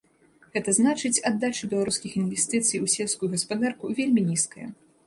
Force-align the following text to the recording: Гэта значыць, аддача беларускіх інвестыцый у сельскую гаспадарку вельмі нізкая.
Гэта 0.53 0.73
значыць, 0.77 1.19
аддача 1.31 1.69
беларускіх 1.75 2.17
інвестыцый 2.23 2.83
у 2.87 2.91
сельскую 2.99 3.31
гаспадарку 3.37 3.97
вельмі 4.03 4.29
нізкая. 4.35 4.67